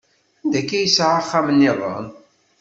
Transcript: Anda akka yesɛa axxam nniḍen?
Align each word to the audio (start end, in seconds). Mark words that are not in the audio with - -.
Anda 0.43 0.57
akka 0.61 0.77
yesɛa 0.79 1.15
axxam 1.19 1.47
nniḍen? 1.51 2.05